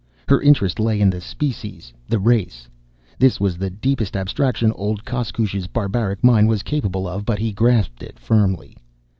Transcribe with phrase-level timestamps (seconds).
[0.27, 2.67] Her interest lay in the species, the race.
[3.19, 8.01] This was the deepest abstraction old Koskoosh's barbaric mind was capable of, but he grasped
[8.01, 8.75] it firmly.